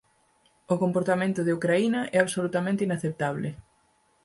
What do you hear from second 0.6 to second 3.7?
O comportamento de Ucraína é absolutamente inaceptable».